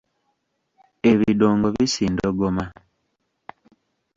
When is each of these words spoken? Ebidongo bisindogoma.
Ebidongo 1.11 1.67
bisindogoma. 1.75 2.65